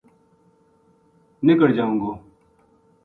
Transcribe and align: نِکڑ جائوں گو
نِکڑ 1.45 1.69
جائوں 1.75 1.93
گو 2.01 2.11